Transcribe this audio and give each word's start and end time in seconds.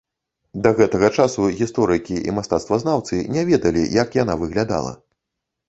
Да 0.63 0.69
гэтага 0.79 1.09
часу 1.17 1.49
гісторыкі 1.59 2.17
і 2.31 2.35
мастацтвазнаўцы 2.39 3.21
не 3.39 3.47
ведалі, 3.53 3.87
як 4.03 4.19
яна 4.23 4.41
выглядала. 4.43 4.99